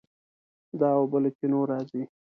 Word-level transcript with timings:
دا 0.79 0.89
اوبه 0.99 1.17
له 1.23 1.29
چینو 1.37 1.59
راځي. 1.71 2.03